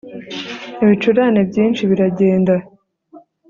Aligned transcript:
Ibicurane 0.83 1.39
byinshi 1.49 1.81
biragenda 1.91 2.53